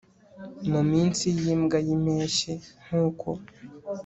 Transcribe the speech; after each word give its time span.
mu 0.71 0.81
minsi 0.91 1.25
yimbwa 1.41 1.77
yimpeshyi 1.85 2.51
nkuko 2.85 3.29